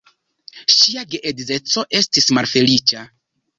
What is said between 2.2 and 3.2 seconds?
malfeliĉa.